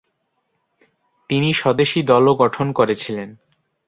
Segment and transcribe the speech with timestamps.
[1.29, 3.29] তিনি স্বদেশী দলও গঠন করেছিলেন।